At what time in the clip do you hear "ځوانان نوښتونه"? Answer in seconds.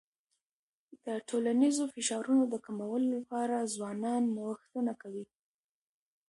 3.75-4.93